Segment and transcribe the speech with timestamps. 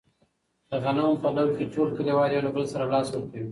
[0.69, 3.49] د غنمو په لو کې ټول کلیوال یو له بل سره لاس ورکوي.